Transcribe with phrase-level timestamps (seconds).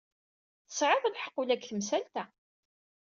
[0.67, 2.23] Tesɛiḍ lḥeqq ula deg temsalt-a.